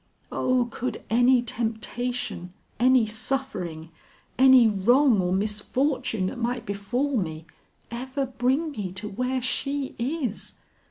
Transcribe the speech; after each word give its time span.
O, 0.31 0.65
could 0.71 1.03
any 1.11 1.43
temptation, 1.43 2.53
any 2.79 3.05
suffering, 3.05 3.91
any 4.35 4.67
wrong 4.67 5.21
or 5.21 5.31
misfortune 5.31 6.25
that 6.25 6.39
might 6.39 6.65
befall 6.65 7.17
me, 7.17 7.45
ever 7.91 8.25
bring 8.25 8.71
me 8.71 8.91
to 8.93 9.07
where 9.07 9.43
she 9.43 9.93
is! 9.99 10.55